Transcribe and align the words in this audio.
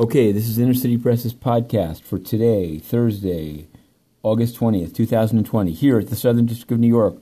Okay, 0.00 0.32
this 0.32 0.48
is 0.48 0.58
Inner 0.58 0.72
City 0.72 0.96
Press's 0.96 1.34
podcast 1.34 2.00
for 2.00 2.18
today, 2.18 2.78
Thursday, 2.78 3.68
August 4.22 4.56
20th, 4.56 4.94
2020, 4.94 5.72
here 5.72 5.98
at 5.98 6.06
the 6.06 6.16
Southern 6.16 6.46
District 6.46 6.72
of 6.72 6.78
New 6.78 6.88
York 6.88 7.16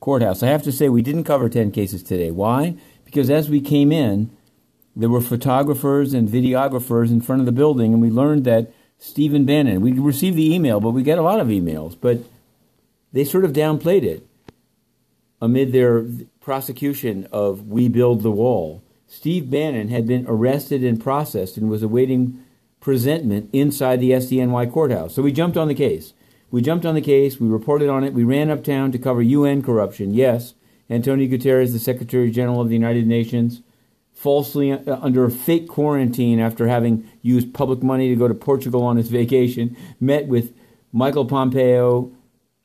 Courthouse. 0.00 0.42
I 0.42 0.46
have 0.46 0.62
to 0.62 0.72
say, 0.72 0.88
we 0.88 1.02
didn't 1.02 1.24
cover 1.24 1.50
10 1.50 1.72
cases 1.72 2.02
today. 2.02 2.30
Why? 2.30 2.76
Because 3.04 3.28
as 3.28 3.50
we 3.50 3.60
came 3.60 3.92
in, 3.92 4.34
there 4.96 5.10
were 5.10 5.20
photographers 5.20 6.14
and 6.14 6.26
videographers 6.26 7.10
in 7.10 7.20
front 7.20 7.40
of 7.40 7.44
the 7.44 7.52
building, 7.52 7.92
and 7.92 8.00
we 8.00 8.08
learned 8.08 8.46
that 8.46 8.72
Stephen 8.96 9.44
Bannon, 9.44 9.82
we 9.82 9.92
received 9.92 10.38
the 10.38 10.54
email, 10.54 10.80
but 10.80 10.92
we 10.92 11.02
get 11.02 11.18
a 11.18 11.22
lot 11.22 11.38
of 11.38 11.48
emails, 11.48 11.98
but 12.00 12.20
they 13.12 13.24
sort 13.24 13.44
of 13.44 13.52
downplayed 13.52 14.04
it 14.04 14.26
amid 15.42 15.72
their 15.72 16.06
prosecution 16.40 17.28
of 17.30 17.68
We 17.68 17.88
Build 17.88 18.22
the 18.22 18.32
Wall. 18.32 18.82
Steve 19.12 19.50
Bannon 19.50 19.88
had 19.88 20.06
been 20.06 20.24
arrested 20.26 20.82
and 20.82 20.98
processed 20.98 21.58
and 21.58 21.68
was 21.68 21.82
awaiting 21.82 22.42
presentment 22.80 23.50
inside 23.52 24.00
the 24.00 24.12
SDNY 24.12 24.72
courthouse. 24.72 25.14
So 25.14 25.20
we 25.20 25.32
jumped 25.32 25.58
on 25.58 25.68
the 25.68 25.74
case. 25.74 26.14
We 26.50 26.62
jumped 26.62 26.86
on 26.86 26.94
the 26.94 27.02
case, 27.02 27.38
we 27.38 27.46
reported 27.46 27.90
on 27.90 28.04
it, 28.04 28.14
we 28.14 28.24
ran 28.24 28.50
uptown 28.50 28.90
to 28.90 28.98
cover 28.98 29.20
UN 29.20 29.62
corruption. 29.62 30.14
Yes, 30.14 30.54
Antonio 30.88 31.28
Guterres, 31.28 31.72
the 31.72 31.78
Secretary 31.78 32.30
General 32.30 32.62
of 32.62 32.70
the 32.70 32.74
United 32.74 33.06
Nations, 33.06 33.60
falsely 34.14 34.72
uh, 34.72 34.98
under 35.02 35.26
a 35.26 35.30
fake 35.30 35.68
quarantine 35.68 36.40
after 36.40 36.66
having 36.68 37.06
used 37.20 37.52
public 37.52 37.82
money 37.82 38.08
to 38.08 38.16
go 38.16 38.28
to 38.28 38.34
Portugal 38.34 38.82
on 38.82 38.96
his 38.96 39.10
vacation, 39.10 39.76
met 40.00 40.26
with 40.26 40.54
Michael 40.90 41.26
Pompeo, 41.26 42.10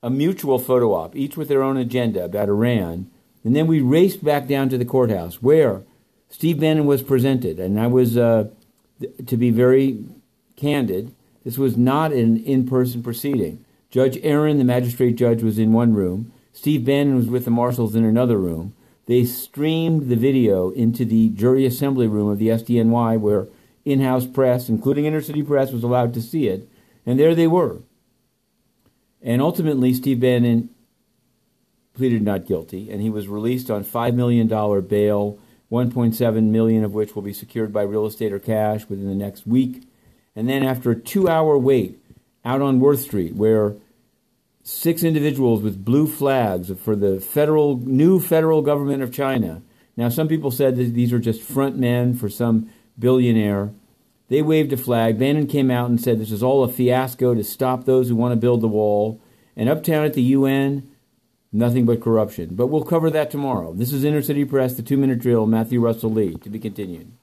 a 0.01 0.09
mutual 0.09 0.59
photo 0.59 0.93
op, 0.93 1.13
each 1.13 1.35
with 1.35 1.49
their 1.49 1.61
own 1.61 1.75
agenda 1.75 2.23
about 2.23 2.47
Iran. 2.47 3.11
And 3.43 3.53
then 3.53 3.67
we 3.67 3.81
raced 3.81 4.23
back 4.23 4.47
down 4.47 4.69
to 4.69 4.77
the 4.77 4.85
courthouse 4.85 5.41
where 5.41 5.83
Steve 6.29 6.59
Bannon 6.59 6.85
was 6.85 7.01
presented, 7.01 7.59
and 7.59 7.79
I 7.79 7.87
was, 7.87 8.17
uh, 8.17 8.49
to 9.25 9.37
be 9.37 9.49
very 9.49 10.03
candid, 10.55 11.13
this 11.43 11.57
was 11.57 11.77
not 11.77 12.11
an 12.11 12.43
in 12.43 12.67
person 12.67 13.01
proceeding. 13.01 13.63
Judge 13.89 14.19
Aaron, 14.21 14.57
the 14.57 14.63
magistrate 14.63 15.15
judge, 15.15 15.41
was 15.41 15.57
in 15.57 15.71
one 15.71 15.93
room. 15.93 16.31
Steve 16.51 16.83
Bannon 16.83 17.15
was 17.15 17.27
with 17.27 17.45
the 17.45 17.51
marshals 17.51 17.95
in 17.95 18.03
another 18.03 18.37
room. 18.37 18.73
They 19.05 19.23
streamed 19.23 20.09
the 20.09 20.17
video 20.17 20.71
into 20.71 21.05
the 21.05 21.29
jury 21.29 21.65
assembly 21.65 22.07
room 22.07 22.29
of 22.29 22.39
the 22.39 22.49
SDNY, 22.49 23.19
where 23.19 23.47
in 23.85 24.01
house 24.01 24.27
press, 24.27 24.67
including 24.67 25.05
inner 25.05 25.21
city 25.21 25.41
press, 25.41 25.71
was 25.71 25.83
allowed 25.83 26.13
to 26.15 26.21
see 26.21 26.47
it. 26.47 26.67
And 27.05 27.17
there 27.17 27.33
they 27.33 27.47
were. 27.47 27.77
And 29.21 29.41
ultimately, 29.41 29.93
Steve 29.93 30.19
Bannon 30.19 30.69
pleaded 31.93 32.21
not 32.21 32.45
guilty, 32.45 32.91
and 32.91 33.01
he 33.01 33.09
was 33.09 33.29
released 33.29 33.71
on 33.71 33.85
$5 33.85 34.13
million 34.13 34.47
bail 34.81 35.39
1.7 35.71 36.43
million 36.43 36.83
of 36.83 36.93
which 36.93 37.15
will 37.15 37.21
be 37.21 37.33
secured 37.33 37.73
by 37.73 37.81
real 37.81 38.05
estate 38.05 38.31
or 38.31 38.39
cash 38.39 38.87
within 38.87 39.07
the 39.07 39.15
next 39.15 39.45
week. 39.45 39.83
And 40.35 40.47
then 40.47 40.63
after 40.63 40.91
a 40.91 40.95
2-hour 40.95 41.57
wait 41.57 41.99
out 42.45 42.61
on 42.61 42.79
Worth 42.79 43.01
Street 43.01 43.35
where 43.35 43.75
six 44.63 45.03
individuals 45.03 45.61
with 45.61 45.85
blue 45.85 46.07
flags 46.07 46.71
for 46.79 46.95
the 46.95 47.21
federal 47.21 47.77
new 47.77 48.19
federal 48.19 48.61
government 48.61 49.01
of 49.01 49.13
China. 49.13 49.61
Now 49.95 50.09
some 50.09 50.27
people 50.27 50.51
said 50.51 50.75
that 50.75 50.93
these 50.93 51.13
are 51.13 51.19
just 51.19 51.41
front 51.41 51.77
men 51.77 52.13
for 52.13 52.29
some 52.29 52.69
billionaire. 52.99 53.71
They 54.27 54.41
waved 54.41 54.73
a 54.73 54.77
flag. 54.77 55.17
Bannon 55.17 55.47
came 55.47 55.71
out 55.71 55.89
and 55.89 55.99
said 55.99 56.19
this 56.19 56.31
is 56.31 56.43
all 56.43 56.63
a 56.63 56.67
fiasco 56.67 57.33
to 57.33 57.43
stop 57.43 57.85
those 57.85 58.09
who 58.09 58.15
want 58.15 58.33
to 58.33 58.39
build 58.39 58.61
the 58.61 58.67
wall. 58.67 59.21
And 59.55 59.69
uptown 59.69 60.05
at 60.05 60.13
the 60.13 60.21
UN, 60.21 60.89
Nothing 61.51 61.85
but 61.85 62.01
corruption. 62.01 62.55
But 62.55 62.67
we'll 62.67 62.83
cover 62.83 63.09
that 63.09 63.31
tomorrow. 63.31 63.73
This 63.73 63.93
is 63.93 64.03
Inner 64.03 64.21
City 64.21 64.43
Press, 64.43 64.73
the 64.73 64.83
two 64.83 64.97
minute 64.97 65.19
drill, 65.19 65.45
Matthew 65.45 65.79
Russell 65.79 66.11
Lee. 66.11 66.35
To 66.35 66.49
be 66.49 66.59
continued. 66.59 67.13